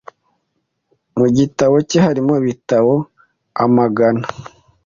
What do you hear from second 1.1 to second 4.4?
Mu gitabo cye harimo ibitabo amagana.